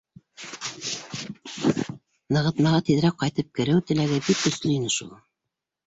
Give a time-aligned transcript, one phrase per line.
[2.37, 5.19] Нығытмаға тиҙерәк ҡайтып кереү теләге бик көслө ине шул.